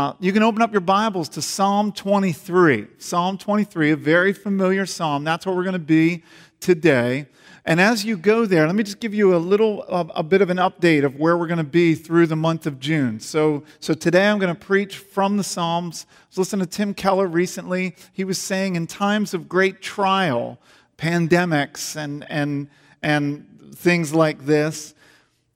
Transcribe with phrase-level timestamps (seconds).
[0.00, 2.86] Uh, you can open up your Bibles to Psalm 23.
[2.96, 5.24] Psalm 23, a very familiar psalm.
[5.24, 6.22] That's where we're going to be
[6.58, 7.26] today.
[7.66, 10.40] And as you go there, let me just give you a little, a, a bit
[10.40, 13.20] of an update of where we're going to be through the month of June.
[13.20, 16.06] So, so today I'm going to preach from the Psalms.
[16.08, 17.94] I was listening to Tim Keller recently.
[18.14, 20.58] He was saying in times of great trial,
[20.96, 22.70] pandemics and, and,
[23.02, 24.94] and things like this,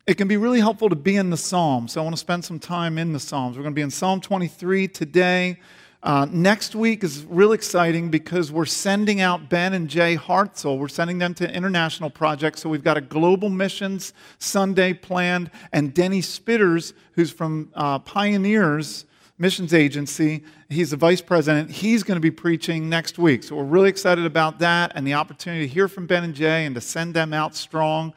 [0.07, 1.93] it can be really helpful to be in the Psalms.
[1.93, 3.57] So I want to spend some time in the Psalms.
[3.57, 5.59] We're going to be in Psalm 23 today.
[6.03, 10.79] Uh, next week is really exciting because we're sending out Ben and Jay Hartzell.
[10.79, 12.61] We're sending them to international projects.
[12.61, 19.07] So we've got a global missions Sunday planned, and Denny Spitters, who's from uh, Pioneers
[19.39, 21.71] Missions Agency, he's the vice president.
[21.71, 23.43] He's going to be preaching next week.
[23.43, 26.67] So we're really excited about that and the opportunity to hear from Ben and Jay
[26.67, 28.13] and to send them out strong.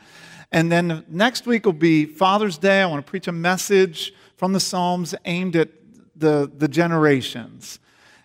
[0.51, 2.81] And then next week will be Father's Day.
[2.81, 5.69] I want to preach a message from the Psalms aimed at
[6.15, 7.79] the, the generations.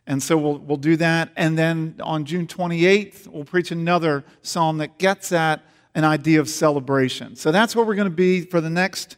[0.07, 1.31] And so we'll, we'll do that.
[1.37, 5.63] And then on June 28th, we'll preach another psalm that gets at
[5.95, 7.37] an idea of celebration.
[7.37, 9.17] So that's where we're going to be for the next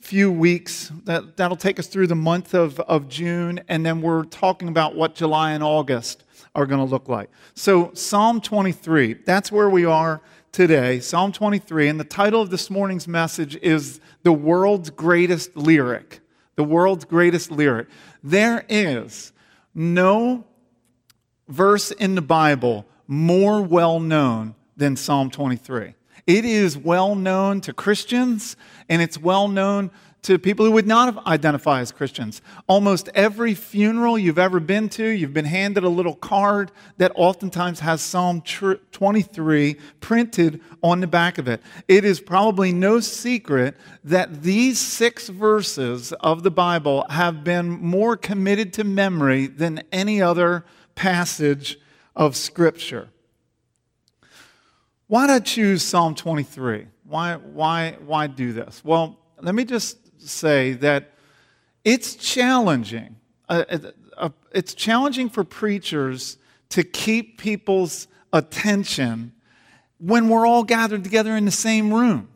[0.00, 0.92] few weeks.
[1.04, 3.60] That, that'll take us through the month of, of June.
[3.68, 6.24] And then we're talking about what July and August
[6.56, 7.30] are going to look like.
[7.54, 12.70] So, Psalm 23, that's where we are today, Psalm 23, and the title of this
[12.70, 16.20] morning's message is The World's Greatest Lyric.
[16.56, 17.88] The World's Greatest Lyric.
[18.24, 19.32] There is
[19.74, 20.44] no
[21.46, 25.94] verse in the Bible more well known than Psalm 23.
[26.26, 28.56] It is well known to Christians,
[28.88, 29.90] and it's well known
[30.26, 32.42] to people who would not identify as Christians.
[32.66, 37.78] Almost every funeral you've ever been to, you've been handed a little card that oftentimes
[37.78, 41.62] has Psalm 23 printed on the back of it.
[41.86, 48.16] It is probably no secret that these six verses of the Bible have been more
[48.16, 50.64] committed to memory than any other
[50.96, 51.78] passage
[52.16, 53.10] of Scripture.
[55.06, 56.88] Why did I choose Psalm 23?
[57.04, 58.84] Why, why, why do this?
[58.84, 61.12] Well, let me just say that
[61.84, 63.16] it's challenging.
[63.48, 63.78] Uh, uh,
[64.16, 66.38] uh, it's challenging for preachers
[66.70, 69.32] to keep people's attention
[69.98, 72.28] when we're all gathered together in the same room.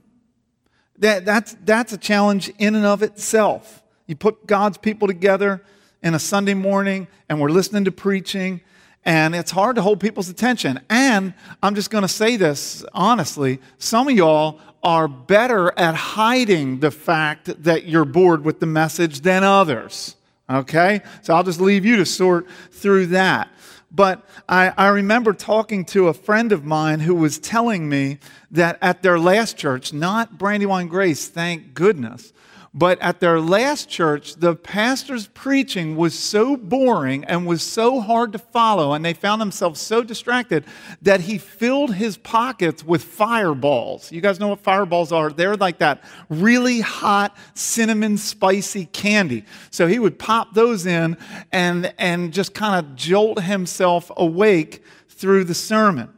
[0.99, 3.83] That, that's, that's a challenge in and of itself.
[4.07, 5.63] You put God's people together
[6.03, 8.61] in a Sunday morning and we're listening to preaching,
[9.05, 10.81] and it's hard to hold people's attention.
[10.91, 16.81] And I'm just going to say this honestly some of y'all are better at hiding
[16.81, 20.17] the fact that you're bored with the message than others.
[20.49, 21.03] Okay?
[21.23, 23.51] So I'll just leave you to sort through that.
[23.93, 28.19] But I, I, remember talking to a friend of mine who was telling me
[28.53, 32.33] that at their last church, not Brandywine Grace, thank goodness,
[32.73, 38.31] but at their last church, the pastor's preaching was so boring and was so hard
[38.33, 40.65] to follow, and they found themselves so distracted
[41.03, 44.13] that he filled his pockets with fireballs.
[44.13, 45.31] You guys know what fireballs are?
[45.31, 49.45] They're like that really hot, cinnamon, spicy candy.
[49.73, 51.17] So he would pop those in
[51.51, 56.09] and, and just kind of jolt himself awake through the sermon.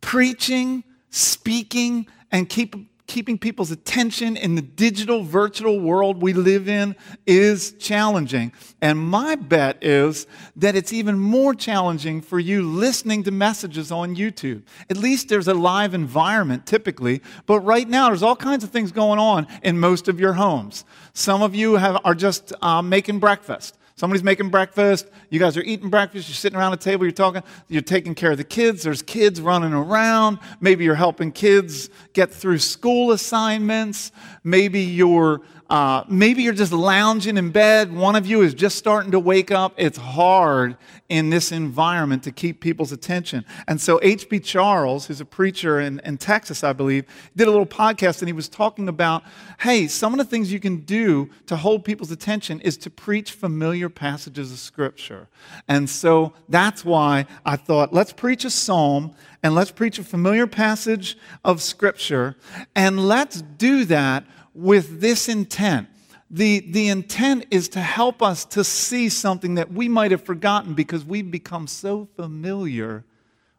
[0.00, 2.74] Preaching, speaking, and keep
[3.12, 6.96] keeping people's attention in the digital, virtual world we live in
[7.26, 8.50] is challenging.
[8.80, 14.16] And my bet is that it's even more challenging for you listening to messages on
[14.16, 14.62] YouTube.
[14.88, 18.92] At least there's a live environment typically, but right now there's all kinds of things
[18.92, 20.86] going on in most of your homes.
[21.12, 23.76] Some of you have, are just uh, making breakfast.
[24.02, 25.06] Somebody's making breakfast.
[25.30, 26.28] You guys are eating breakfast.
[26.28, 27.04] You're sitting around a table.
[27.04, 27.44] You're talking.
[27.68, 28.82] You're taking care of the kids.
[28.82, 30.40] There's kids running around.
[30.60, 34.10] Maybe you're helping kids get through school assignments.
[34.42, 37.90] Maybe you're uh, maybe you're just lounging in bed.
[37.90, 39.72] One of you is just starting to wake up.
[39.78, 40.76] It's hard
[41.08, 43.46] in this environment to keep people's attention.
[43.66, 44.40] And so, H.B.
[44.40, 48.34] Charles, who's a preacher in, in Texas, I believe, did a little podcast and he
[48.34, 49.22] was talking about
[49.60, 53.32] hey, some of the things you can do to hold people's attention is to preach
[53.32, 55.28] familiar passages of Scripture.
[55.68, 60.46] And so, that's why I thought, let's preach a psalm and let's preach a familiar
[60.46, 61.16] passage
[61.46, 62.36] of Scripture
[62.76, 65.88] and let's do that with this intent.
[66.30, 70.72] The, the intent is to help us to see something that we might have forgotten
[70.72, 73.04] because we've become so familiar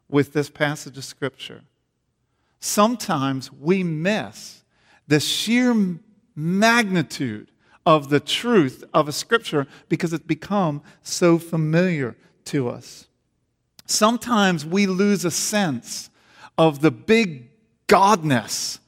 [0.08, 1.62] with this passage of Scripture.
[2.58, 4.64] Sometimes we miss
[5.06, 5.98] the sheer
[6.34, 7.50] magnitude
[7.86, 13.06] of the truth of a Scripture because it's become so familiar to us.
[13.86, 16.10] Sometimes we lose a sense
[16.56, 17.50] of the big
[17.86, 18.78] godness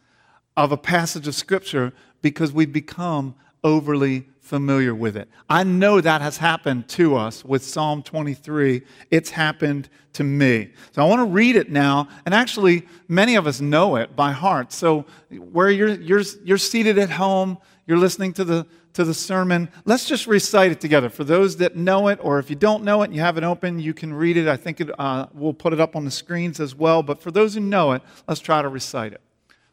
[0.57, 1.93] of a passage of Scripture
[2.23, 5.29] because we become overly familiar with it.
[5.51, 8.83] I know that has happened to us with Psalm 23.
[9.11, 10.71] It's happened to me.
[10.93, 12.09] So I want to read it now.
[12.25, 14.73] And actually, many of us know it by heart.
[14.73, 19.69] So where you're, you're, you're seated at home, you're listening to the, to the sermon,
[19.85, 21.11] let's just recite it together.
[21.11, 23.45] For those that know it, or if you don't know it and you have it
[23.45, 24.47] open, you can read it.
[24.47, 27.03] I think it, uh, we'll put it up on the screens as well.
[27.03, 29.21] But for those who know it, let's try to recite it.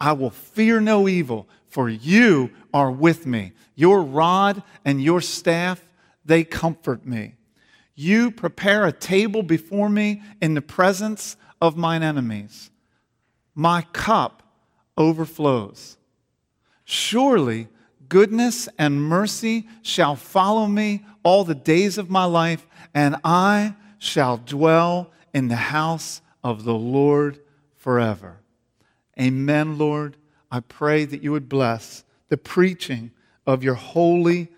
[0.00, 3.52] I will fear no evil, for you are with me.
[3.74, 5.82] Your rod and your staff,
[6.24, 7.34] they comfort me.
[7.94, 12.70] You prepare a table before me in the presence of mine enemies.
[13.54, 14.42] My cup
[14.96, 15.96] overflows.
[16.84, 17.68] Surely
[18.08, 24.38] goodness and mercy shall follow me all the days of my life, and I shall
[24.38, 27.40] dwell in the house of the Lord
[27.76, 28.37] forever.
[29.20, 30.16] Amen, Lord.
[30.50, 33.10] I pray that you would bless the preaching
[33.46, 34.48] of your holy,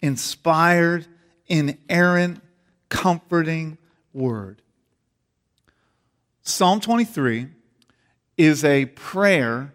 [0.00, 1.06] inspired,
[1.46, 2.42] inerrant,
[2.88, 3.78] comforting
[4.12, 4.62] word.
[6.42, 7.48] Psalm 23
[8.36, 9.72] is a prayer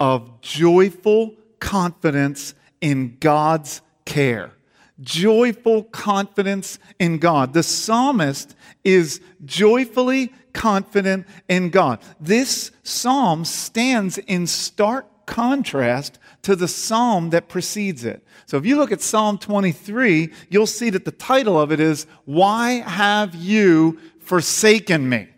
[0.00, 4.52] of joyful confidence in God's care.
[5.00, 7.52] Joyful confidence in God.
[7.52, 12.00] The psalmist is joyfully confident in God.
[12.20, 18.24] This psalm stands in stark contrast to the psalm that precedes it.
[18.46, 22.06] So if you look at Psalm 23, you'll see that the title of it is,
[22.24, 25.28] Why Have You Forsaken Me?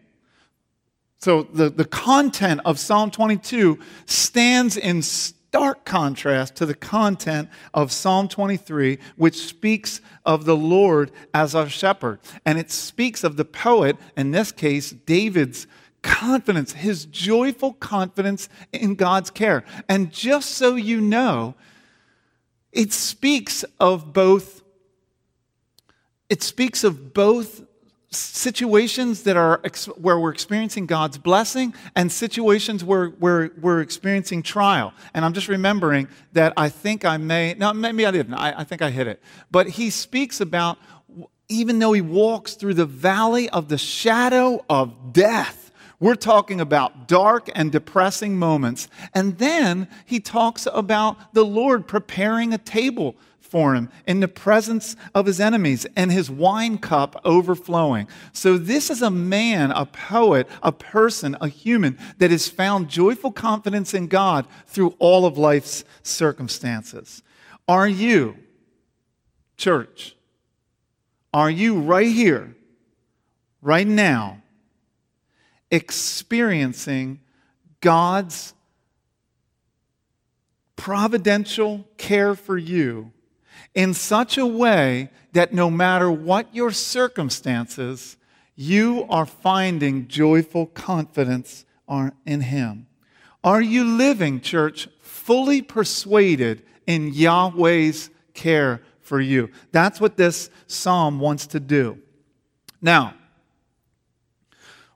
[1.18, 5.39] So the, the content of Psalm 22 stands in stark
[5.84, 12.20] contrast to the content of Psalm 23, which speaks of the Lord as our shepherd.
[12.46, 15.66] And it speaks of the poet, in this case, David's
[16.02, 19.64] confidence, his joyful confidence in God's care.
[19.88, 21.54] And just so you know,
[22.72, 24.62] it speaks of both
[26.28, 27.64] it speaks of both
[28.12, 29.60] situations that are
[29.96, 34.92] where we're experiencing God's blessing and situations where, where we're experiencing trial.
[35.14, 38.34] And I'm just remembering that I think I may, no, maybe I didn't.
[38.34, 39.22] I, I think I hit it.
[39.50, 40.78] But he speaks about
[41.48, 45.59] even though he walks through the valley of the shadow of death,
[46.00, 48.88] we're talking about dark and depressing moments.
[49.14, 53.14] And then he talks about the Lord preparing a table
[53.50, 58.08] for him in the presence of his enemies and his wine cup overflowing.
[58.32, 63.32] So, this is a man, a poet, a person, a human that has found joyful
[63.32, 67.22] confidence in God through all of life's circumstances.
[67.68, 68.36] Are you,
[69.56, 70.16] church,
[71.34, 72.54] are you right here,
[73.60, 74.39] right now,
[75.70, 77.20] experiencing
[77.80, 78.54] God's
[80.76, 83.12] providential care for you
[83.74, 88.16] in such a way that no matter what your circumstances,
[88.56, 91.64] you are finding joyful confidence
[92.26, 92.86] in Him.
[93.42, 99.50] Are you living, church, fully persuaded in Yahweh's care for you?
[99.72, 101.98] That's what this psalm wants to do.
[102.82, 103.14] Now,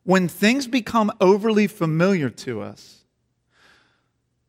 [0.05, 3.05] when things become overly familiar to us,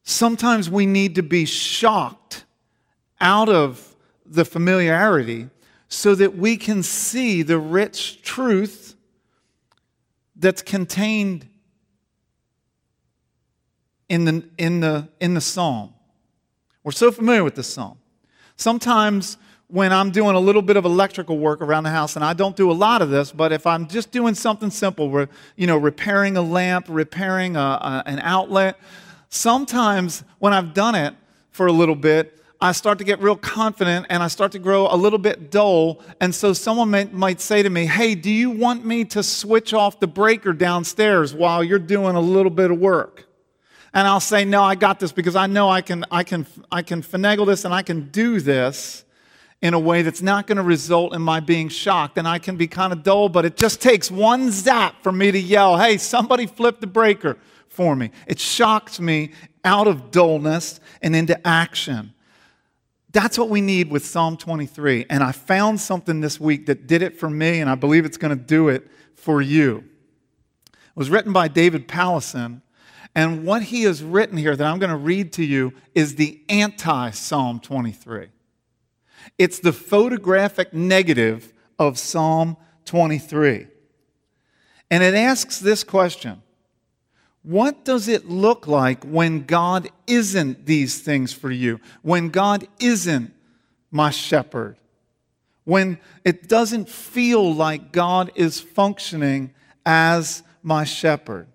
[0.04, 2.46] sometimes we need to be shocked
[3.20, 3.96] out of
[4.26, 5.50] the familiarity
[5.88, 8.96] so that we can see the rich truth
[10.36, 11.48] that's contained
[14.10, 15.94] in the, in the, in the psalm.
[16.84, 17.98] We're so familiar with this psalm.
[18.58, 22.34] Sometimes when I'm doing a little bit of electrical work around the house, and I
[22.34, 25.66] don't do a lot of this, but if I'm just doing something simple, where, you
[25.66, 28.80] know, repairing a lamp, repairing a, a, an outlet,
[29.30, 31.16] sometimes when I've done it
[31.50, 34.88] for a little bit, I start to get real confident and I start to grow
[34.90, 36.02] a little bit dull.
[36.22, 39.74] And so someone may, might say to me, Hey, do you want me to switch
[39.74, 43.28] off the breaker downstairs while you're doing a little bit of work?
[43.94, 46.82] And I'll say, No, I got this because I know I can, I can, I
[46.82, 49.05] can finagle this and I can do this
[49.66, 52.20] in a way that's not going to result in my being shocked.
[52.20, 55.32] And I can be kind of dull, but it just takes one zap for me
[55.32, 58.12] to yell, hey, somebody flip the breaker for me.
[58.28, 59.32] It shocks me
[59.64, 62.14] out of dullness and into action.
[63.12, 65.08] That's what we need with Psalm 23.
[65.10, 68.18] And I found something this week that did it for me, and I believe it's
[68.18, 69.78] going to do it for you.
[70.68, 72.62] It was written by David Powlison.
[73.16, 76.44] And what he has written here that I'm going to read to you is the
[76.50, 78.28] anti Psalm 23.
[79.38, 83.68] It's the photographic negative of Psalm 23.
[84.92, 86.42] And it asks this question
[87.46, 91.80] what does it look like when God isn't these things for you?
[92.02, 93.32] When God isn't
[93.92, 94.78] my shepherd?
[95.64, 99.54] When it doesn't feel like God is functioning
[99.86, 101.48] as my shepherd?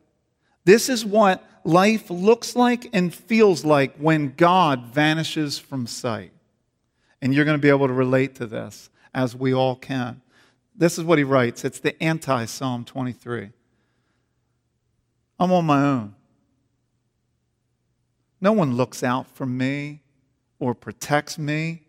[0.65, 6.33] This is what life looks like and feels like when God vanishes from sight.
[7.23, 10.23] And you're going to be able to relate to this as we all can.
[10.75, 13.50] This is what he writes it's the anti Psalm 23.
[15.39, 16.15] I'm on my own.
[18.41, 20.00] No one looks out for me
[20.59, 21.83] or protects me.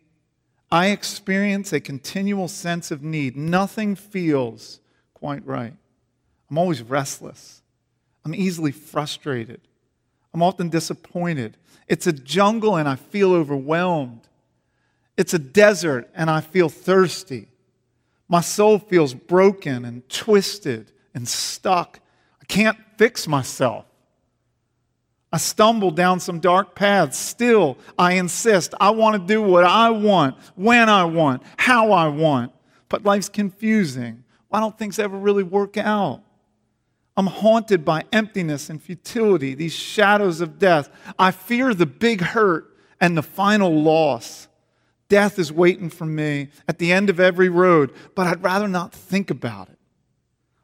[0.72, 3.36] I experience a continual sense of need.
[3.36, 4.80] Nothing feels
[5.14, 5.74] quite right.
[6.50, 7.62] I'm always restless.
[8.26, 9.62] I'm easily frustrated.
[10.34, 11.58] I'm often disappointed.
[11.88, 14.22] It's a jungle and I feel overwhelmed.
[15.22, 17.48] It's a desert and I feel thirsty.
[18.28, 22.00] My soul feels broken and twisted and stuck
[22.42, 23.86] I can't fix myself.
[25.32, 27.20] I stumble down some dark paths.
[27.20, 28.74] Still, I insist.
[28.82, 32.51] I want to do what I want, when I want, how I want.
[32.90, 34.24] But life's confusing.
[34.50, 36.24] Why don't things ever really work out?
[37.16, 40.90] I'm haunted by emptiness and futility, these shadows of death.
[41.20, 44.48] I fear the big hurt and the final loss.
[45.12, 48.94] Death is waiting for me at the end of every road, but I'd rather not
[48.94, 49.77] think about it.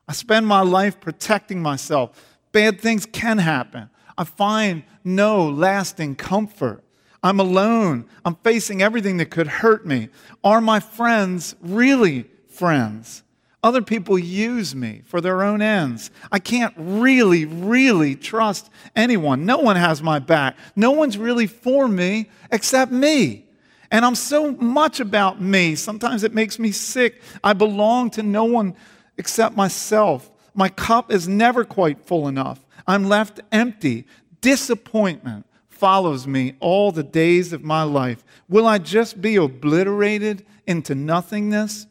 [0.07, 2.39] I spend my life protecting myself.
[2.53, 3.89] Bad things can happen.
[4.17, 6.81] I find no lasting comfort.
[7.21, 8.05] I'm alone.
[8.23, 10.07] I'm facing everything that could hurt me.
[10.45, 13.23] Are my friends really friends?
[13.61, 16.09] Other people use me for their own ends.
[16.31, 19.45] I can't really, really trust anyone.
[19.45, 20.55] No one has my back.
[20.73, 23.46] No one's really for me except me.
[23.91, 25.75] And I'm so much about me.
[25.75, 27.21] Sometimes it makes me sick.
[27.43, 28.75] I belong to no one
[29.17, 30.31] except myself.
[30.53, 32.65] My cup is never quite full enough.
[32.85, 34.05] I'm left empty.
[34.41, 38.23] Disappointment follows me all the days of my life.
[38.49, 41.87] Will I just be obliterated into nothingness?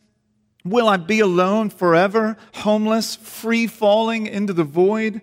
[0.65, 5.23] Will I be alone forever, homeless, free falling into the void?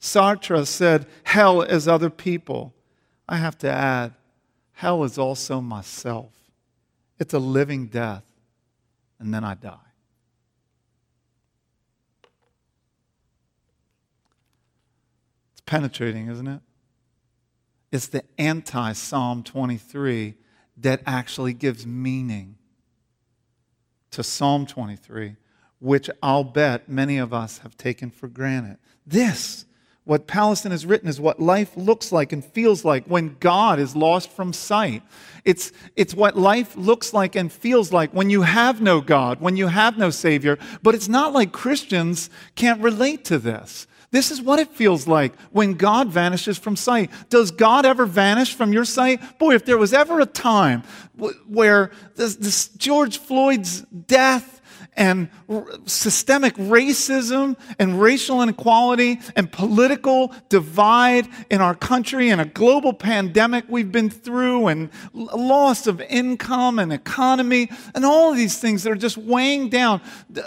[0.00, 2.74] Sartre said, Hell is other people.
[3.28, 4.14] I have to add,
[4.80, 6.32] hell is also myself.
[7.18, 8.24] It's a living death,
[9.18, 9.76] and then I die.
[15.52, 16.60] It's penetrating, isn't it?
[17.92, 20.36] It's the anti Psalm 23
[20.78, 22.56] that actually gives meaning
[24.12, 25.36] to Psalm 23,
[25.78, 28.78] which I'll bet many of us have taken for granted.
[29.06, 29.66] This,
[30.04, 33.94] what Powlison has written, is what life looks like and feels like when God is
[33.94, 35.02] lost from sight.
[35.44, 39.56] It's, it's what life looks like and feels like when you have no God, when
[39.56, 40.58] you have no Savior.
[40.82, 43.86] But it's not like Christians can't relate to this.
[44.10, 47.10] This is what it feels like when God vanishes from sight.
[47.28, 49.38] Does God ever vanish from your sight?
[49.38, 50.82] Boy, if there was ever a time
[51.46, 54.59] where this, this George Floyd's death
[55.00, 55.30] and
[55.86, 63.64] systemic racism and racial inequality and political divide in our country and a global pandemic
[63.66, 68.92] we've been through and loss of income and economy and all of these things that
[68.92, 70.02] are just weighing down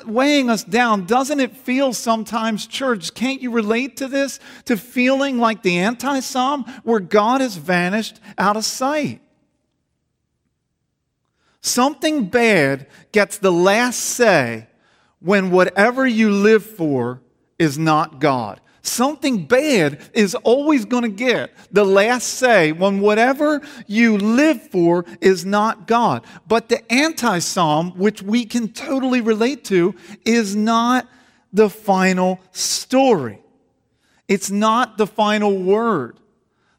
[0.06, 1.06] weighing us down.
[1.08, 4.40] Doesn't it feel sometimes church can't you relate to this?
[4.66, 9.23] To feeling like the anti-psalm where God has vanished out of sight
[11.64, 14.68] Something bad gets the last say
[15.22, 17.22] when whatever you live for
[17.58, 18.60] is not God.
[18.82, 25.06] Something bad is always going to get the last say when whatever you live for
[25.22, 26.26] is not God.
[26.46, 31.08] But the anti psalm, which we can totally relate to, is not
[31.54, 33.40] the final story.
[34.28, 36.20] It's not the final word.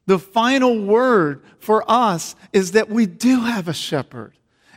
[0.05, 4.35] The final word for us is that we do have a shepherd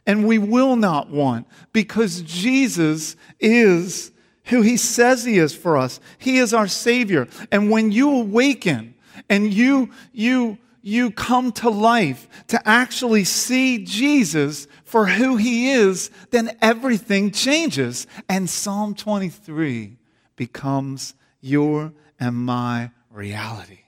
[0.09, 4.11] and we will not want because Jesus is
[4.45, 6.01] who he says he is for us.
[6.17, 7.29] He is our savior.
[7.53, 8.95] And when you awaken
[9.29, 16.11] and you you you come to life to actually see Jesus for who he is,
[16.31, 19.99] then everything changes and Psalm 23
[20.37, 23.81] becomes your and my reality.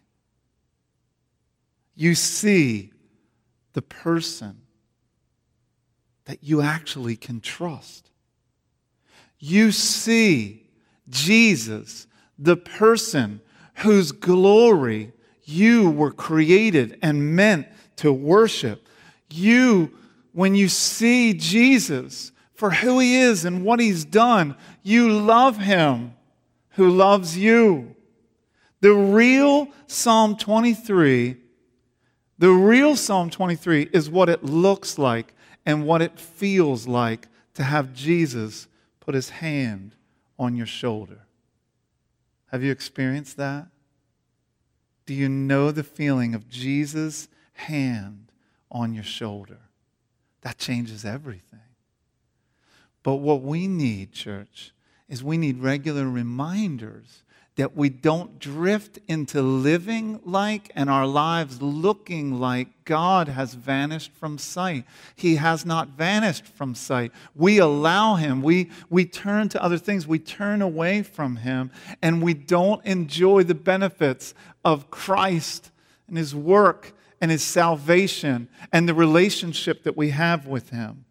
[1.95, 2.93] You see
[3.73, 4.61] the person
[6.31, 8.09] that you actually can trust.
[9.41, 10.65] You see
[11.09, 12.07] Jesus,
[12.39, 13.41] the person
[13.79, 15.11] whose glory
[15.43, 18.87] you were created and meant to worship.
[19.29, 19.91] You,
[20.31, 26.15] when you see Jesus for who he is and what he's done, you love him
[26.75, 27.97] who loves you.
[28.83, 31.39] The real Psalm 23,
[32.39, 35.35] the real Psalm 23 is what it looks like
[35.67, 38.69] and what it feels like to have Jesus
[39.01, 39.95] put his hand
[40.39, 41.27] on your shoulder.
[42.47, 43.69] Have you experienced that?
[45.07, 48.33] Do you know the feeling of Jesus' hand
[48.71, 49.59] on your shoulder?
[50.43, 51.61] That changes everything.
[53.03, 54.73] But what we need, church,
[55.09, 57.23] is we need regular reminders
[57.61, 64.13] that we don't drift into living like and our lives looking like God has vanished
[64.15, 64.87] from sight.
[65.15, 67.13] He has not vanished from sight.
[67.35, 68.41] We allow Him.
[68.41, 70.07] We, we turn to other things.
[70.07, 74.33] We turn away from Him and we don't enjoy the benefits
[74.65, 75.71] of Christ
[76.09, 81.05] and His work and His salvation and the relationship that we have with Him.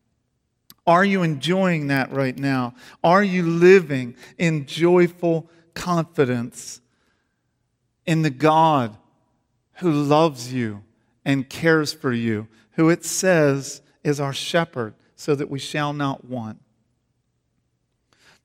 [0.88, 2.74] Are you enjoying that right now?
[3.04, 6.82] Are you living in joyful confidence
[8.06, 8.98] in the God
[9.76, 10.84] who loves you
[11.26, 16.26] and cares for you, who it says is our shepherd, so that we shall not
[16.26, 16.60] want.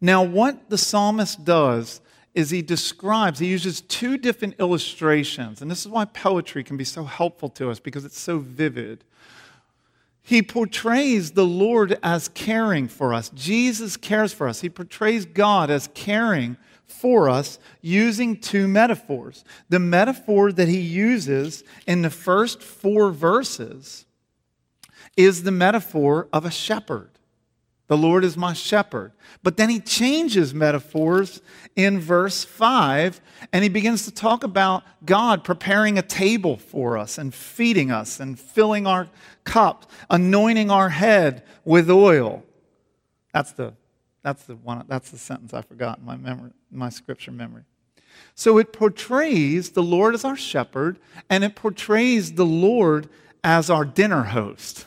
[0.00, 2.00] Now, what the psalmist does
[2.34, 6.84] is he describes, he uses two different illustrations, and this is why poetry can be
[6.84, 9.04] so helpful to us because it's so vivid.
[10.20, 13.30] He portrays the Lord as caring for us.
[13.30, 14.62] Jesus cares for us.
[14.62, 19.44] He portrays God as caring for us using two metaphors.
[19.68, 24.06] The metaphor that he uses in the first four verses
[25.16, 27.10] is the metaphor of a shepherd.
[27.86, 29.12] The Lord is my shepherd.
[29.42, 31.42] But then he changes metaphors
[31.76, 33.20] in verse 5
[33.52, 38.20] and he begins to talk about God preparing a table for us and feeding us
[38.20, 39.08] and filling our
[39.44, 42.42] cup, anointing our head with oil.
[43.34, 43.74] That's the
[44.24, 44.84] that's the one.
[44.88, 47.62] That's the sentence I forgot in my memory, my scripture memory.
[48.34, 53.08] So it portrays the Lord as our shepherd, and it portrays the Lord
[53.44, 54.86] as our dinner host,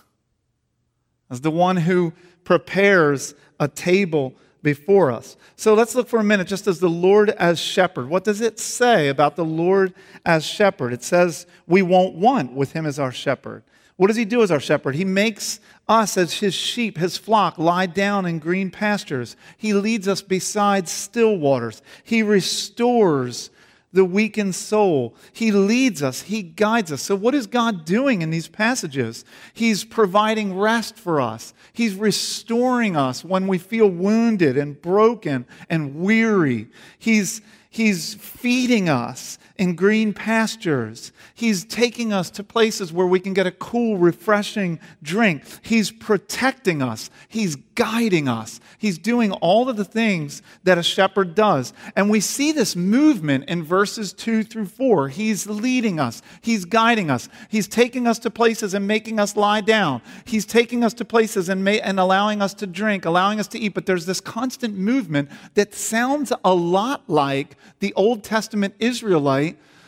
[1.30, 5.38] as the one who prepares a table before us.
[5.56, 8.10] So let's look for a minute just as the Lord as shepherd.
[8.10, 9.94] What does it say about the Lord
[10.26, 10.94] as shepherd?
[10.94, 13.64] It says we won't want with him as our shepherd.
[13.98, 14.96] What does he do as our shepherd?
[14.96, 19.36] He makes us, as his sheep, his flock, lie down in green pastures.
[19.58, 21.82] He leads us beside still waters.
[22.04, 23.50] He restores
[23.94, 25.16] the weakened soul.
[25.32, 27.02] He leads us, He guides us.
[27.02, 29.24] So, what is God doing in these passages?
[29.54, 35.96] He's providing rest for us, He's restoring us when we feel wounded and broken and
[35.96, 36.68] weary.
[37.00, 41.12] He's He's feeding us in green pastures.
[41.34, 45.44] He's taking us to places where we can get a cool, refreshing drink.
[45.62, 47.10] He's protecting us.
[47.28, 48.60] He's guiding us.
[48.80, 51.74] He's doing all of the things that a shepherd does.
[51.96, 55.10] And we see this movement in verses 2 through 4.
[55.10, 57.30] He's leading us, He's guiding us.
[57.50, 60.02] He's taking us to places and making us lie down.
[60.26, 63.74] He's taking us to places and, and allowing us to drink, allowing us to eat.
[63.74, 69.47] But there's this constant movement that sounds a lot like the Old Testament Israelite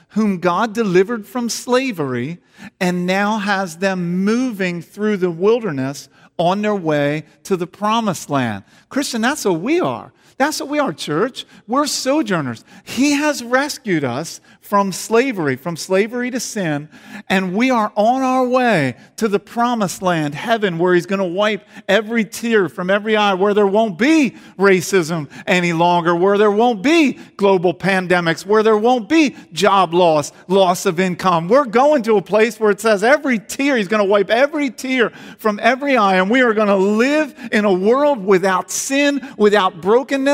[0.09, 2.39] whom God delivered from slavery
[2.79, 8.63] and now has them moving through the wilderness on their way to the promised land.
[8.89, 10.13] Christian, that's what we are.
[10.39, 11.45] That's what we are, church.
[11.67, 12.63] We're sojourners.
[12.85, 16.87] He has rescued us from slavery, from slavery to sin,
[17.27, 21.25] and we are on our way to the promised land, heaven, where He's going to
[21.25, 26.51] wipe every tear from every eye, where there won't be racism any longer, where there
[26.51, 31.49] won't be global pandemics, where there won't be job loss, loss of income.
[31.49, 34.69] We're going to a place where it says every tear, He's going to wipe every
[34.69, 39.33] tear from every eye, and we are going to live in a world without sin,
[39.35, 40.28] without brokenness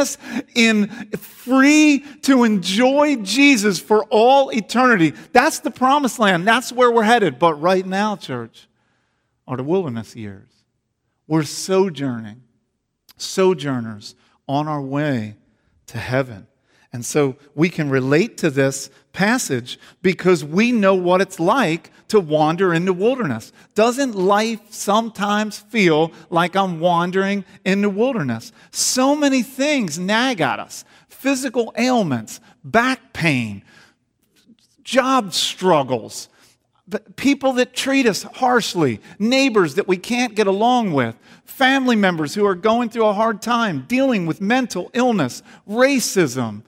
[0.56, 5.14] in free to enjoy Jesus for all eternity.
[5.32, 6.48] That's the promised land.
[6.48, 7.40] That's where we're headed.
[7.40, 8.68] But right now, church,
[9.48, 10.50] are the wilderness years.
[11.28, 12.44] We're sojourning,
[13.18, 14.16] sojourners
[14.48, 15.36] on our way
[15.88, 16.48] to heaven.
[16.96, 22.22] And so we can relate to this passage because we know what it's like to
[22.22, 23.52] wander in the wilderness.
[23.74, 28.54] Doesn't life sometimes feel like I'm wandering in the wilderness?
[28.72, 33.62] So many things nag at us physical ailments, back pain,
[34.86, 36.30] job struggles,
[37.18, 42.46] people that treat us harshly, neighbors that we can't get along with, family members who
[42.46, 46.62] are going through a hard time, dealing with mental illness, racism,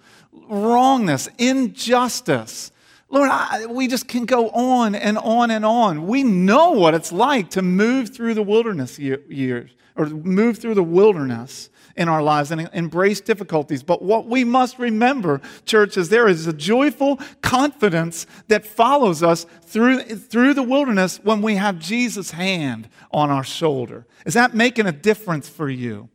[0.50, 2.72] wrongness, injustice.
[3.10, 6.08] Lord, I, we just can go on and on and on.
[6.08, 10.84] We know what it's like to move through the wilderness years or move through the
[10.84, 13.82] wilderness in our lives and embrace difficulties.
[13.82, 19.48] But what we must remember, church, is there is a joyful confidence that follows us
[19.64, 24.06] through, through the wilderness when we have Jesus' hand on our shoulder.
[24.26, 26.10] Is that making a difference for you?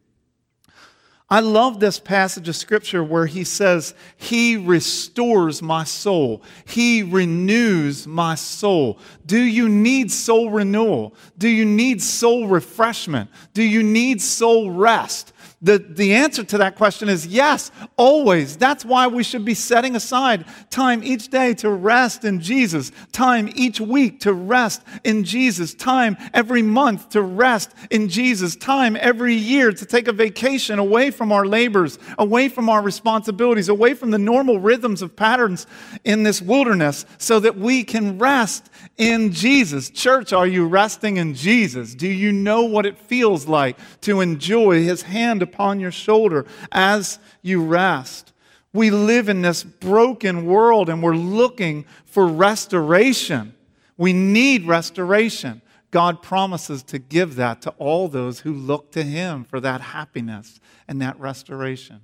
[1.33, 6.43] I love this passage of scripture where he says, He restores my soul.
[6.67, 8.99] He renews my soul.
[9.25, 11.15] Do you need soul renewal?
[11.39, 13.31] Do you need soul refreshment?
[13.55, 15.33] Do you need soul rest?
[15.65, 18.57] The, the answer to that question is yes, always.
[18.57, 23.49] That's why we should be setting aside time each day to rest in Jesus, time
[23.55, 29.35] each week to rest in Jesus, time every month to rest in Jesus, time every
[29.35, 34.11] year to take a vacation away from our labors, away from our responsibilities, away from
[34.11, 35.69] the normal rhythms of patterns
[36.03, 39.91] in this wilderness so that we can rest in Jesus.
[39.91, 41.95] Church, are you resting in Jesus?
[41.95, 47.19] Do you know what it feels like to enjoy his hand upon your shoulder as
[47.43, 48.33] you rest.
[48.73, 53.55] We live in this broken world and we're looking for restoration.
[53.99, 55.61] We need restoration.
[55.91, 60.59] God promises to give that to all those who look to Him for that happiness
[60.89, 62.01] and that restoration.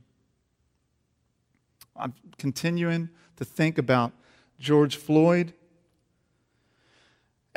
[1.96, 4.12] I'm continuing to think about
[4.58, 5.54] George Floyd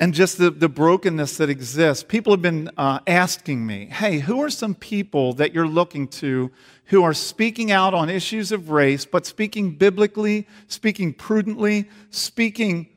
[0.02, 2.04] and just the, the brokenness that exists.
[2.04, 6.50] People have been uh, asking me, hey, who are some people that you're looking to
[6.86, 12.90] who are speaking out on issues of race, but speaking biblically, speaking prudently, speaking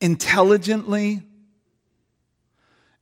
[0.00, 1.22] intelligently?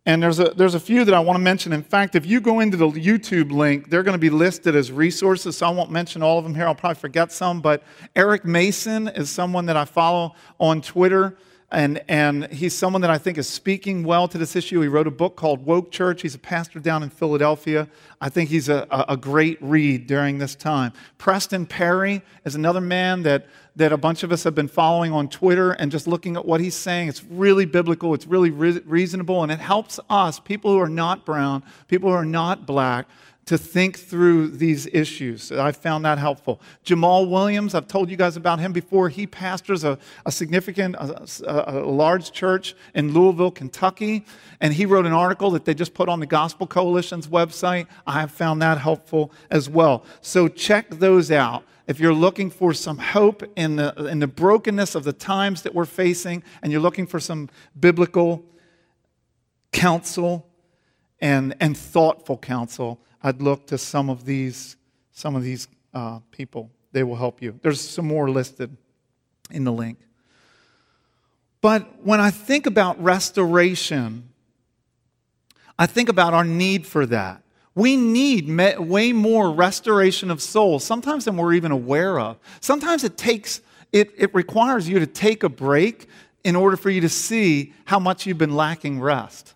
[0.04, 1.72] And there's a, there's a few that I want to mention.
[1.72, 4.92] In fact, if you go into the YouTube link, they're going to be listed as
[4.92, 6.66] resources, so I won't mention all of them here.
[6.66, 7.62] I'll probably forget some.
[7.62, 7.82] But
[8.14, 11.38] Eric Mason is someone that I follow on Twitter.
[11.72, 14.80] And, and he's someone that I think is speaking well to this issue.
[14.80, 16.22] He wrote a book called Woke Church.
[16.22, 17.88] He's a pastor down in Philadelphia.
[18.20, 20.92] I think he's a, a great read during this time.
[21.18, 25.28] Preston Perry is another man that, that a bunch of us have been following on
[25.28, 27.08] Twitter and just looking at what he's saying.
[27.08, 31.24] It's really biblical, it's really re- reasonable, and it helps us, people who are not
[31.24, 33.08] brown, people who are not black,
[33.46, 35.52] to think through these issues.
[35.52, 36.60] I found that helpful.
[36.84, 39.08] Jamaal Williams, I've told you guys about him before.
[39.10, 44.24] He pastors a, a significant, a, a, large church in Louisville, Kentucky,
[44.60, 47.86] and he wrote an article that they just put on the Gospel Coalition's website.
[48.06, 50.04] I have found that helpful as well.
[50.22, 51.64] So check those out.
[51.86, 55.74] If you're looking for some hope in the, in the brokenness of the times that
[55.74, 58.42] we're facing, and you're looking for some biblical
[59.70, 60.46] counsel
[61.24, 64.76] and, and thoughtful counsel, I'd look to some of these,
[65.10, 66.70] some of these uh, people.
[66.92, 67.58] They will help you.
[67.62, 68.76] There's some more listed
[69.50, 69.98] in the link.
[71.62, 74.28] But when I think about restoration,
[75.78, 77.42] I think about our need for that.
[77.74, 78.46] We need
[78.78, 82.38] way more restoration of soul, sometimes than we're even aware of.
[82.60, 86.06] Sometimes it takes, it, it requires you to take a break
[86.44, 89.54] in order for you to see how much you've been lacking rest.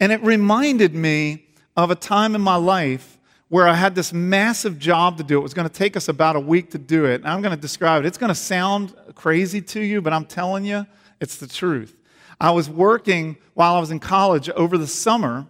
[0.00, 4.78] And it reminded me of a time in my life where I had this massive
[4.78, 5.38] job to do.
[5.38, 7.20] It was going to take us about a week to do it.
[7.20, 8.06] And I'm going to describe it.
[8.06, 10.86] It's going to sound crazy to you, but I'm telling you,
[11.20, 11.96] it's the truth.
[12.40, 15.46] I was working while I was in college over the summer,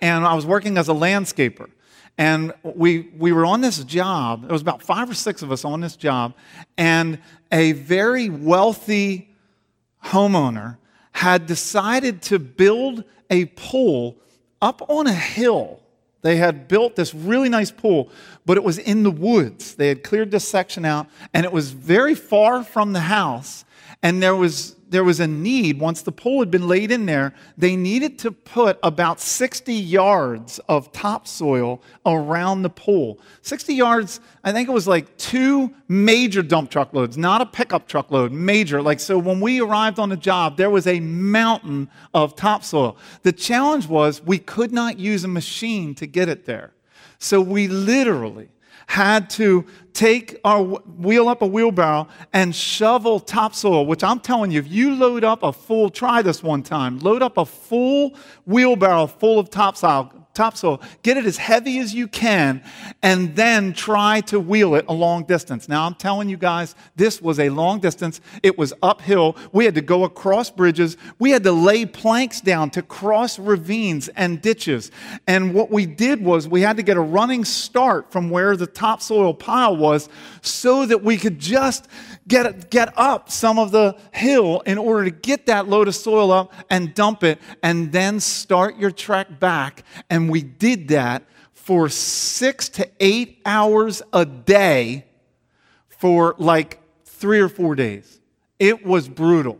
[0.00, 1.68] and I was working as a landscaper.
[2.16, 4.42] And we, we were on this job.
[4.42, 6.34] There was about five or six of us on this job,
[6.76, 7.18] and
[7.52, 9.28] a very wealthy
[10.06, 10.78] homeowner
[11.12, 14.16] had decided to build a pool
[14.60, 15.80] up on a hill.
[16.22, 18.10] They had built this really nice pool,
[18.44, 19.74] but it was in the woods.
[19.74, 23.64] They had cleared this section out, and it was very far from the house.
[24.02, 27.34] And there was there was a need, once the pool had been laid in there,
[27.56, 33.20] they needed to put about 60 yards of topsoil around the pool.
[33.42, 37.86] 60 yards, I think it was like two major dump truck loads, not a pickup
[37.88, 38.82] truck load, major.
[38.82, 42.96] Like, so when we arrived on the job, there was a mountain of topsoil.
[43.22, 46.72] The challenge was we could not use a machine to get it there.
[47.18, 48.48] So we literally
[48.88, 54.58] had to take our wheel up a wheelbarrow and shovel topsoil, which I'm telling you,
[54.58, 58.14] if you load up a full, try this one time, load up a full
[58.46, 62.62] wheelbarrow full of topsoil, topsoil, get it as heavy as you can,
[63.02, 65.68] and then try to wheel it a long distance.
[65.68, 68.20] Now, I'm telling you guys, this was a long distance.
[68.42, 69.36] It was uphill.
[69.52, 70.96] We had to go across bridges.
[71.18, 74.92] We had to lay planks down to cross ravines and ditches.
[75.26, 78.66] And what we did was we had to get a running start from where the
[78.66, 80.08] topsoil pile was
[80.40, 81.88] so that we could just
[82.28, 86.30] get, get up some of the hill in order to get that load of soil
[86.30, 89.82] up and dump it, and then start your trek back.
[90.08, 95.06] And we did that for six to eight hours a day
[95.88, 98.20] for like three or four days.
[98.58, 99.58] It was brutal.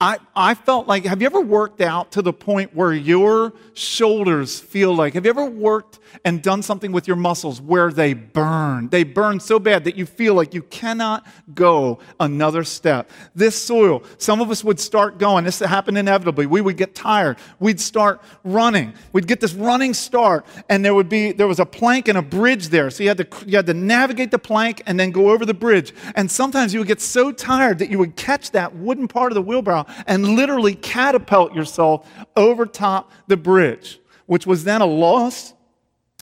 [0.00, 4.58] I, I felt like, have you ever worked out to the point where your shoulders
[4.58, 8.88] feel like, have you ever worked and done something with your muscles where they burn?
[8.88, 13.10] They burn so bad that you feel like you cannot go another step.
[13.34, 15.44] This soil, some of us would start going.
[15.44, 16.46] This happened inevitably.
[16.46, 17.38] We would get tired.
[17.58, 18.94] We'd start running.
[19.12, 22.22] We'd get this running start, and there would be, there was a plank and a
[22.22, 22.90] bridge there.
[22.90, 25.54] So you had to, you had to navigate the plank and then go over the
[25.54, 25.92] bridge.
[26.14, 29.34] And sometimes you would get so tired that you would catch that wooden part of
[29.34, 35.54] the wheelbarrow and literally catapult yourself over top the bridge, which was then a loss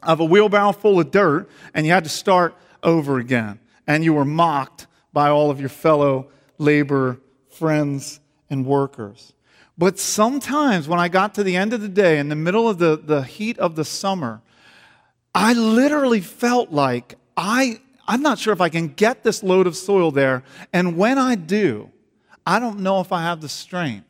[0.02, 3.58] of a wheelbarrow full of dirt, and you had to start over again.
[3.86, 9.32] And you were mocked by all of your fellow labor friends and workers.
[9.76, 12.78] But sometimes when I got to the end of the day, in the middle of
[12.78, 14.42] the, the heat of the summer,
[15.34, 19.76] I literally felt like I, I'm not sure if I can get this load of
[19.76, 20.42] soil there.
[20.72, 21.90] And when I do,
[22.44, 24.06] I don't know if I have the strength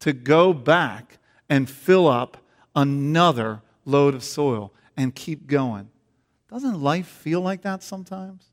[0.00, 2.36] to go back and fill up
[2.76, 5.88] another load of soil and keep going.
[6.50, 8.44] Doesn't life feel like that sometimes?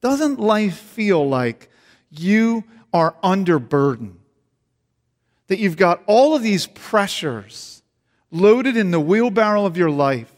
[0.00, 1.70] Doesn't life feel like
[2.10, 4.18] you are under burden?
[5.48, 7.82] That you've got all of these pressures
[8.30, 10.32] loaded in the wheelbarrow of your life,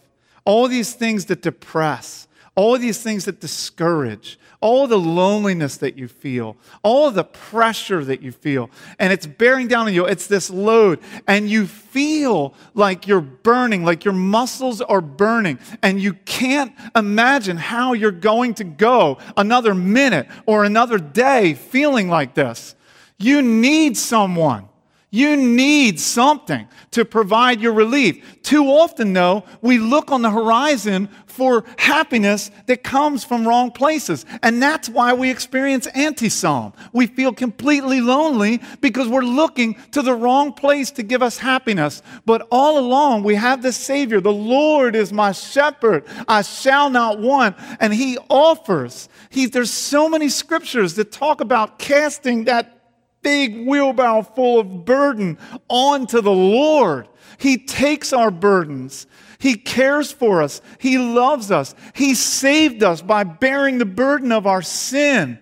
[0.45, 2.28] all these things that depress,
[2.59, 8.21] all these things that discourage, all the loneliness that you feel, all the pressure that
[8.21, 8.69] you feel,
[8.99, 10.05] and it's bearing down on you.
[10.07, 16.03] It's this load, and you feel like you're burning, like your muscles are burning, and
[16.03, 22.35] you can't imagine how you're going to go another minute or another day feeling like
[22.35, 22.75] this.
[23.19, 24.68] You need someone.
[25.11, 28.43] You need something to provide your relief.
[28.43, 34.27] Too often, though, we look on the horizon for happiness that comes from wrong places.
[34.43, 36.75] And that's why we experience anti psalm.
[36.93, 42.03] We feel completely lonely because we're looking to the wrong place to give us happiness.
[42.27, 44.21] But all along, we have the Savior.
[44.21, 46.05] The Lord is my shepherd.
[46.27, 47.57] I shall not want.
[47.81, 49.09] And He offers.
[49.31, 52.78] He, there's so many scriptures that talk about casting that
[53.23, 57.09] big wheelbarrow full of burden onto the Lord.
[57.39, 59.07] He takes our burdens
[59.39, 60.61] he cares for us.
[60.79, 61.75] He loves us.
[61.95, 65.39] He saved us by bearing the burden of our sin.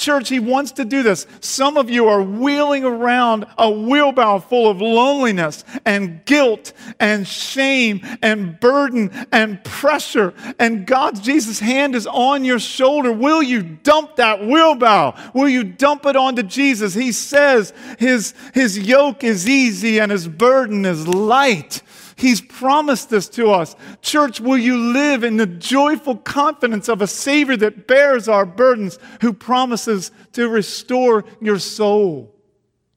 [0.00, 1.26] Church, He wants to do this.
[1.40, 8.00] Some of you are wheeling around a wheelbarrow full of loneliness and guilt and shame
[8.22, 10.32] and burden and pressure.
[10.58, 13.12] And God's Jesus' hand is on your shoulder.
[13.12, 15.14] Will you dump that wheelbarrow?
[15.34, 16.94] Will you dump it onto Jesus?
[16.94, 21.82] He says his, his yoke is easy and his burden is light.
[22.20, 23.74] He's promised this to us.
[24.02, 28.98] Church, will you live in the joyful confidence of a Savior that bears our burdens,
[29.22, 32.34] who promises to restore your soul?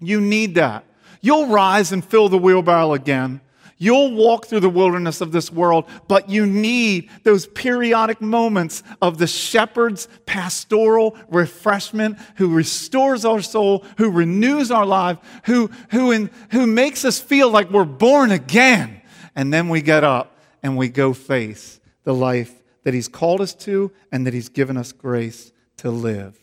[0.01, 0.83] You need that.
[1.21, 3.39] You'll rise and fill the wheelbarrow again.
[3.77, 9.19] You'll walk through the wilderness of this world, but you need those periodic moments of
[9.19, 16.29] the shepherd's pastoral refreshment who restores our soul, who renews our life, who, who, in,
[16.51, 18.99] who makes us feel like we're born again
[19.35, 23.53] and then we get up and we go face the life that He's called us
[23.55, 26.39] to and that He's given us grace to live.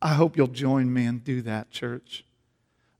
[0.00, 2.24] I hope you'll join me and do that, church.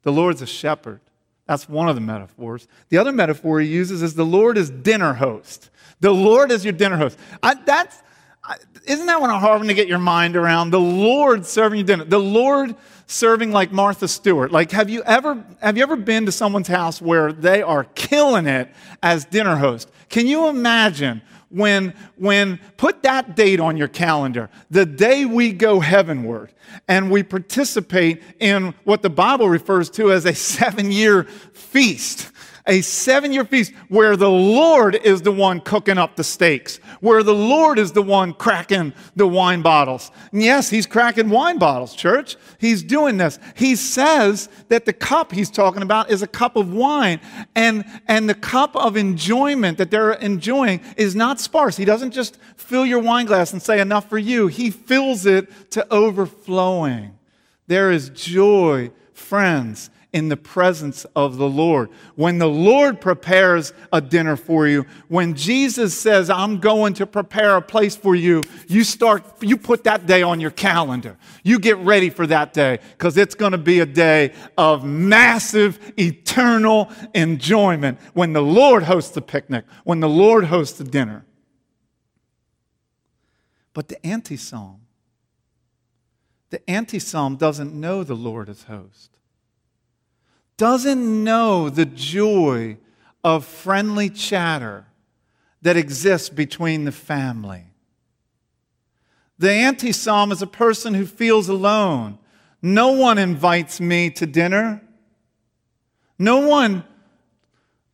[0.02, 1.00] The Lord's a shepherd.
[1.46, 2.68] That's one of the metaphors.
[2.90, 5.70] The other metaphor he uses is the Lord is dinner host.
[6.00, 7.18] The Lord is your dinner host.
[7.42, 8.02] I, that's,
[8.44, 10.70] I, isn't that one hard to get your mind around?
[10.70, 12.04] The Lord serving you dinner.
[12.04, 12.76] The Lord
[13.08, 14.52] serving like Martha Stewart.
[14.52, 18.46] Like, have you ever have you ever been to someone's house where they are killing
[18.46, 18.70] it
[19.02, 19.90] as dinner host?
[20.08, 25.80] Can you imagine when when put that date on your calendar, the day we go
[25.80, 26.52] heavenward
[26.86, 32.30] and we participate in what the Bible refers to as a seven-year feast
[32.68, 37.22] A seven year feast where the Lord is the one cooking up the steaks, where
[37.22, 40.10] the Lord is the one cracking the wine bottles.
[40.32, 42.36] And yes, he's cracking wine bottles, church.
[42.58, 43.38] He's doing this.
[43.56, 47.20] He says that the cup he's talking about is a cup of wine.
[47.54, 51.78] And, and the cup of enjoyment that they're enjoying is not sparse.
[51.78, 54.46] He doesn't just fill your wine glass and say, enough for you.
[54.46, 57.16] He fills it to overflowing.
[57.66, 61.90] There is joy, friends, in the presence of the Lord.
[62.14, 67.56] When the Lord prepares a dinner for you, when Jesus says, I'm going to prepare
[67.56, 71.18] a place for you, you start, you put that day on your calendar.
[71.42, 75.92] You get ready for that day because it's going to be a day of massive,
[75.98, 81.26] eternal enjoyment when the Lord hosts the picnic, when the Lord hosts the dinner.
[83.74, 84.80] But the anti psalm,
[86.48, 89.17] the anti psalm doesn't know the Lord as host,
[90.58, 92.76] doesn't know the joy
[93.24, 94.84] of friendly chatter
[95.62, 97.64] that exists between the family.
[99.38, 102.18] The anti psalm is a person who feels alone.
[102.60, 104.82] No one invites me to dinner.
[106.18, 106.84] No one,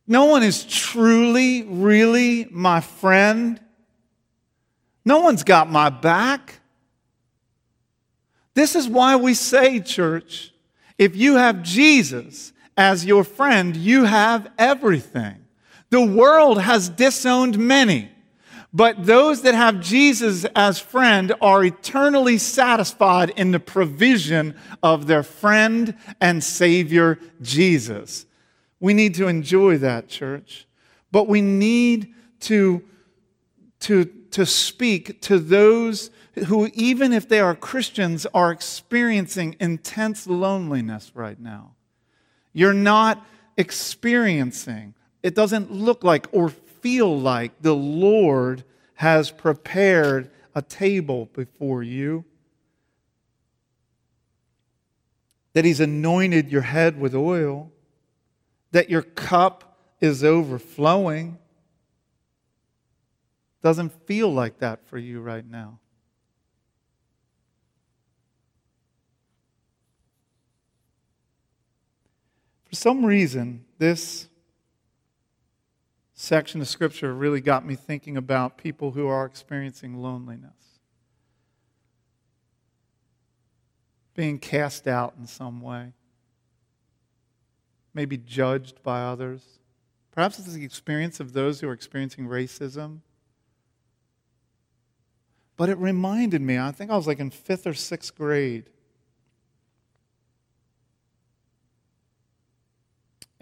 [0.07, 3.61] no one is truly, really my friend.
[5.05, 6.59] No one's got my back.
[8.55, 10.51] This is why we say, church,
[10.97, 15.45] if you have Jesus as your friend, you have everything.
[15.89, 18.11] The world has disowned many,
[18.73, 25.23] but those that have Jesus as friend are eternally satisfied in the provision of their
[25.23, 28.25] friend and Savior, Jesus.
[28.79, 30.67] We need to enjoy that, church,
[31.11, 32.83] but we need to,
[33.81, 36.09] to, to speak to those
[36.47, 41.75] who, even if they are Christians, are experiencing intense loneliness right now.
[42.55, 48.63] You're not experiencing, it doesn't look like or feel like the Lord
[48.93, 52.23] has prepared a table before you,
[55.51, 57.73] that He's anointed your head with oil,
[58.71, 61.37] that your cup is overflowing.
[63.61, 65.79] Doesn't feel like that for you right now.
[72.75, 74.27] For some reason, this
[76.13, 80.51] section of Scripture really got me thinking about people who are experiencing loneliness,
[84.13, 85.93] being cast out in some way,
[87.93, 89.41] maybe judged by others.
[90.11, 92.99] Perhaps it's the experience of those who are experiencing racism.
[95.55, 98.69] But it reminded me, I think I was like in fifth or sixth grade.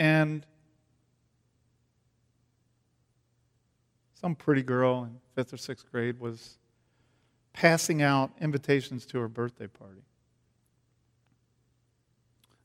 [0.04, 0.46] And
[4.16, 6.58] some pretty girl in fifth or sixth grade was
[7.54, 10.04] passing out invitations to her birthday party.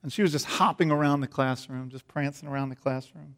[0.03, 3.37] And she was just hopping around the classroom, just prancing around the classroom,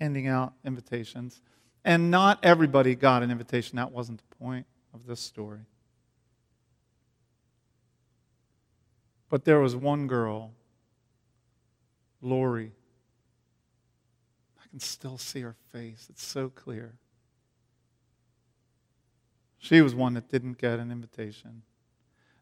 [0.00, 1.42] handing out invitations.
[1.84, 3.76] And not everybody got an invitation.
[3.76, 5.60] That wasn't the point of this story.
[9.30, 10.50] But there was one girl
[12.24, 12.72] Lori.
[14.58, 16.06] I can still see her face.
[16.10, 16.94] It's so clear.
[19.58, 21.62] She was one that didn't get an invitation.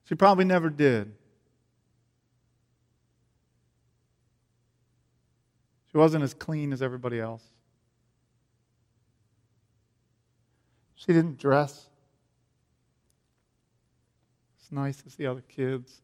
[0.05, 1.13] She probably never did.
[5.91, 7.45] She wasn't as clean as everybody else.
[10.95, 11.89] She didn't dress
[14.63, 16.01] as nice as the other kids.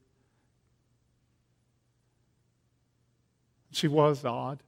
[3.71, 4.63] She was odd.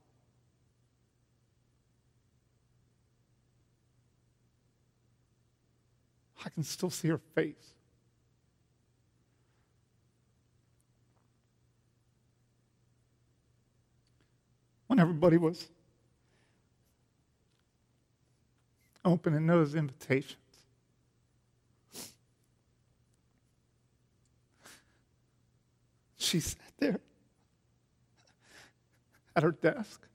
[6.45, 7.73] I can still see her face.
[14.87, 15.69] When everybody was
[19.05, 20.35] opening those invitations,
[26.17, 26.99] she sat there
[29.41, 30.07] at her desk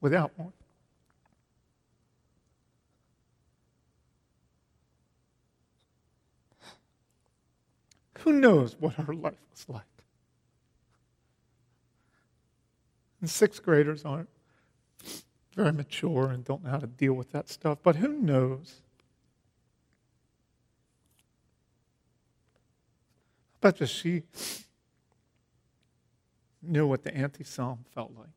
[0.00, 0.52] without one.
[8.20, 9.82] Who knows what her life was like?
[13.20, 14.28] And sixth graders aren't
[15.56, 18.82] very mature and don't know how to deal with that stuff, but who knows?
[23.54, 24.22] I bet you she
[26.62, 28.28] knew what the anti psalm felt like.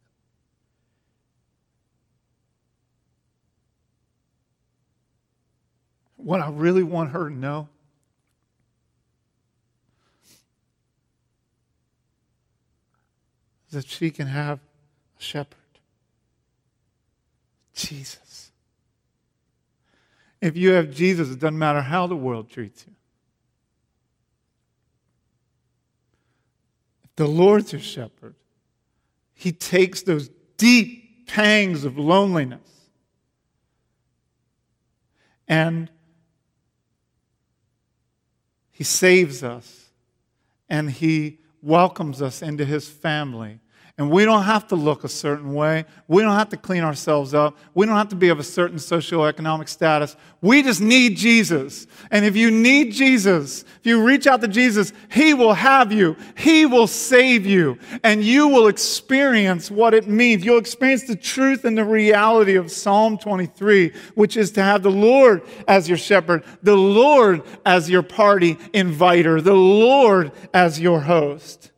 [6.15, 7.67] What I really want her to know
[13.67, 14.59] is that she can have
[15.19, 15.57] a shepherd.
[17.73, 18.51] Jesus.
[20.39, 22.93] If you have Jesus, it doesn't matter how the world treats you.
[27.15, 28.35] The Lord's your shepherd,
[29.33, 32.69] He takes those deep pangs of loneliness.
[35.47, 35.89] And
[38.71, 39.89] He saves us
[40.69, 43.59] and He welcomes us into His family
[43.99, 45.85] and we don't have to look a certain way.
[46.07, 47.55] We don't have to clean ourselves up.
[47.75, 50.15] We don't have to be of a certain socioeconomic status.
[50.41, 51.85] We just need Jesus.
[52.09, 56.17] And if you need Jesus, if you reach out to Jesus, He will have you.
[56.35, 57.77] He will save you.
[58.03, 60.43] And you will experience what it means.
[60.43, 64.89] You'll experience the truth and the reality of Psalm 23, which is to have the
[64.89, 71.72] Lord as your shepherd, the Lord as your party inviter, the Lord as your host.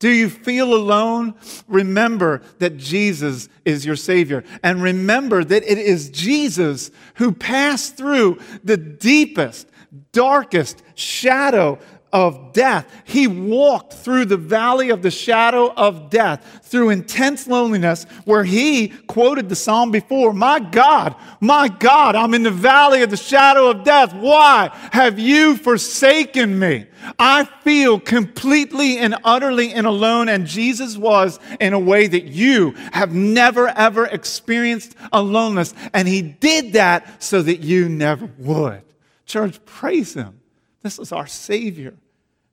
[0.00, 1.34] Do you feel alone?
[1.68, 4.42] Remember that Jesus is your Savior.
[4.62, 9.68] And remember that it is Jesus who passed through the deepest,
[10.12, 11.78] darkest shadow
[12.12, 12.90] of death.
[13.04, 18.88] He walked through the valley of the shadow of death, through intense loneliness, where he
[18.88, 23.70] quoted the psalm before My God, my God, I'm in the valley of the shadow
[23.70, 24.12] of death.
[24.14, 26.86] Why have you forsaken me?
[27.18, 32.72] I feel completely and utterly and alone, and Jesus was in a way that you
[32.92, 35.74] have never ever experienced aloneness.
[35.94, 38.82] And he did that so that you never would.
[39.26, 40.39] Church, praise him.
[40.82, 41.94] This is our Savior.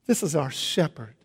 [0.06, 1.16] This is our shepherd.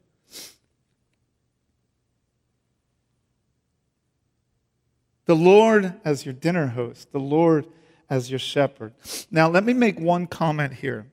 [5.25, 7.67] The Lord as your dinner host, the Lord
[8.11, 8.93] as your shepherd.
[9.31, 11.07] Now, let me make one comment here.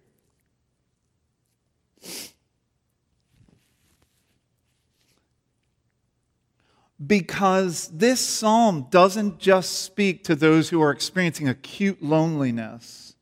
[7.06, 13.16] Because this psalm doesn't just speak to those who are experiencing acute loneliness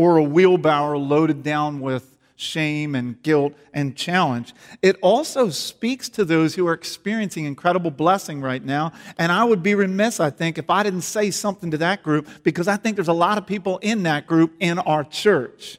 [0.00, 4.54] or a wheelbarrow loaded down with shame and guilt and challenge.
[4.80, 8.92] It also speaks to those who are experiencing incredible blessing right now.
[9.18, 12.26] And I would be remiss, I think, if I didn't say something to that group
[12.42, 15.78] because I think there's a lot of people in that group in our church.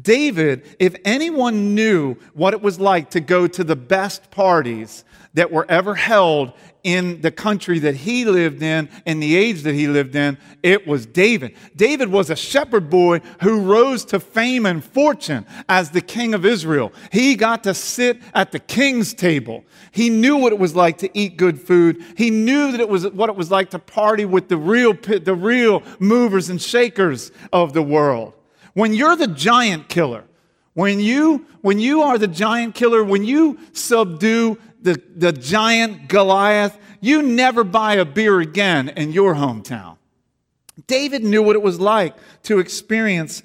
[0.00, 5.50] David, if anyone knew what it was like to go to the best parties that
[5.50, 9.88] were ever held in the country that he lived in in the age that he
[9.88, 11.56] lived in, it was David.
[11.74, 16.44] David was a shepherd boy who rose to fame and fortune as the king of
[16.44, 16.92] Israel.
[17.10, 19.64] He got to sit at the king's table.
[19.92, 22.04] He knew what it was like to eat good food.
[22.16, 25.34] He knew that it was what it was like to party with the real the
[25.34, 28.34] real movers and shakers of the world.
[28.76, 30.24] When you're the giant killer,
[30.74, 36.78] when you when you are the giant killer, when you subdue the, the giant Goliath,
[37.00, 39.96] you never buy a beer again in your hometown.
[40.86, 43.42] David knew what it was like to experience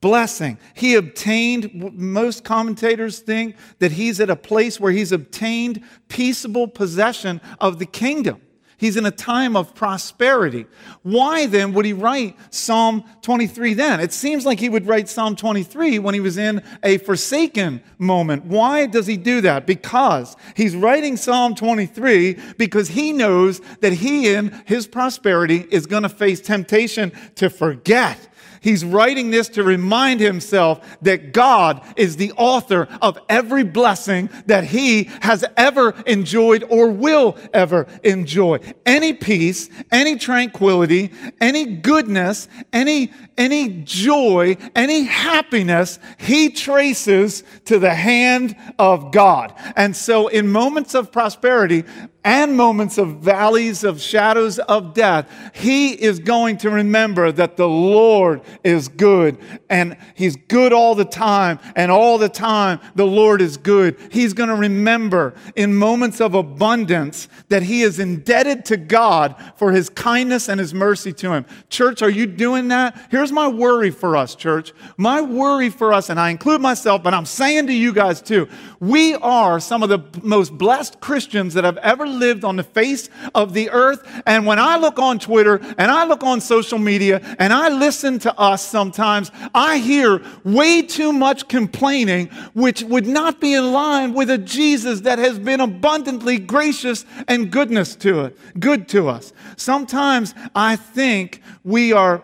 [0.00, 0.58] blessing.
[0.74, 7.40] He obtained, most commentators think that he's at a place where he's obtained peaceable possession
[7.60, 8.42] of the kingdom.
[8.76, 10.66] He's in a time of prosperity.
[11.02, 14.00] Why then would he write Psalm 23 then?
[14.00, 18.44] It seems like he would write Psalm 23 when he was in a forsaken moment.
[18.44, 19.66] Why does he do that?
[19.66, 26.02] Because he's writing Psalm 23 because he knows that he in his prosperity is going
[26.02, 28.28] to face temptation to forget
[28.64, 34.64] He's writing this to remind himself that God is the author of every blessing that
[34.64, 38.60] he has ever enjoyed or will ever enjoy.
[38.86, 41.12] Any peace, any tranquility,
[41.42, 49.52] any goodness, any, any joy, any happiness, he traces to the hand of God.
[49.76, 51.84] And so in moments of prosperity,
[52.24, 57.68] and moments of valleys of shadows of death, he is going to remember that the
[57.68, 61.58] Lord is good and he's good all the time.
[61.76, 63.98] And all the time, the Lord is good.
[64.10, 69.72] He's going to remember in moments of abundance that he is indebted to God for
[69.72, 71.44] his kindness and his mercy to him.
[71.68, 72.98] Church, are you doing that?
[73.10, 74.72] Here's my worry for us, church.
[74.96, 78.48] My worry for us, and I include myself, but I'm saying to you guys too,
[78.80, 83.10] we are some of the most blessed Christians that I've ever lived on the face
[83.34, 84.06] of the earth.
[84.26, 88.18] And when I look on Twitter and I look on social media and I listen
[88.20, 94.14] to us sometimes, I hear way too much complaining, which would not be in line
[94.14, 99.32] with a Jesus that has been abundantly gracious and goodness to it, good to us.
[99.56, 102.22] Sometimes I think we are,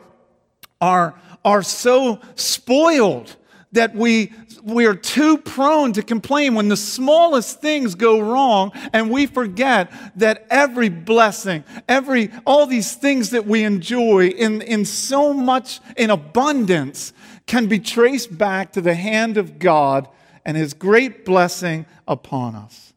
[0.81, 1.15] are,
[1.45, 3.37] are so spoiled
[3.73, 4.33] that we
[4.63, 9.93] we are too prone to complain when the smallest things go wrong and we forget
[10.17, 16.11] that every blessing, every, all these things that we enjoy in, in so much, in
[16.11, 17.13] abundance,
[17.47, 20.09] can be traced back to the hand of God
[20.45, 22.93] and his great blessing upon us.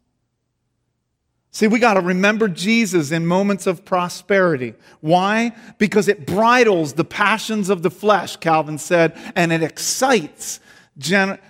[1.52, 4.74] See, we got to remember Jesus in moments of prosperity.
[5.02, 5.56] Why?
[5.78, 10.60] Because it bridles the passions of the flesh, Calvin said, and it excites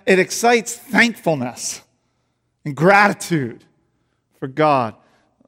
[0.06, 1.82] it excites thankfulness
[2.66, 3.64] and gratitude
[4.40, 4.96] for God.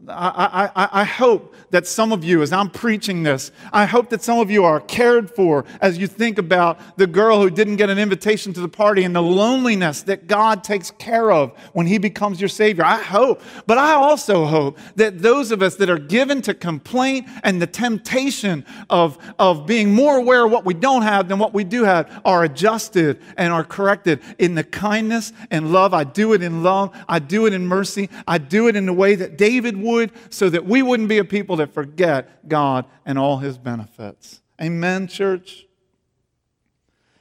[0.09, 4.21] I, I, I, hope that some of you, as I'm preaching this, I hope that
[4.21, 7.89] some of you are cared for as you think about the girl who didn't get
[7.89, 11.97] an invitation to the party and the loneliness that God takes care of when He
[11.97, 12.83] becomes your Savior.
[12.83, 13.41] I hope.
[13.65, 17.67] But I also hope that those of us that are given to complaint and the
[17.67, 21.83] temptation of, of being more aware of what we don't have than what we do
[21.83, 25.93] have are adjusted and are corrected in the kindness and love.
[25.93, 28.93] I do it in love, I do it in mercy, I do it in the
[28.93, 32.85] way that David would would, so that we wouldn't be a people that forget God
[33.05, 34.41] and all his benefits.
[34.61, 35.65] Amen, church?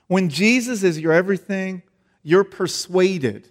[0.07, 1.83] When Jesus is your everything,
[2.23, 3.49] you're persuaded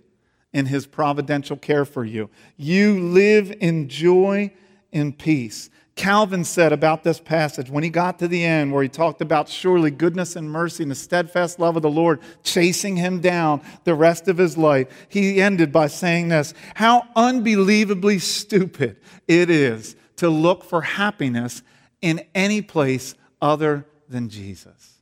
[0.53, 2.29] in his providential care for you.
[2.57, 4.53] You live in joy
[4.91, 5.69] and peace.
[5.95, 9.47] Calvin said about this passage when he got to the end, where he talked about
[9.47, 13.93] surely goodness and mercy and the steadfast love of the Lord chasing him down the
[13.93, 20.29] rest of his life, he ended by saying this How unbelievably stupid it is to
[20.29, 21.61] look for happiness
[22.01, 24.99] in any place other than Jesus.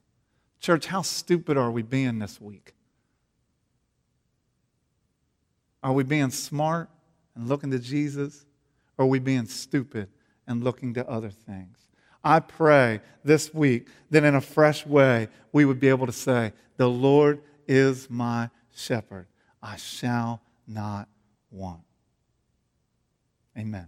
[0.60, 2.74] Church, how stupid are we being this week?
[5.82, 6.90] Are we being smart
[7.36, 8.46] and looking to Jesus?
[8.98, 10.10] Or are we being stupid?
[10.52, 11.78] And looking to other things.
[12.24, 16.54] I pray this week that in a fresh way we would be able to say,
[16.78, 19.28] The Lord is my shepherd.
[19.64, 21.08] I shall not
[21.50, 21.82] want.
[23.58, 23.88] Amen.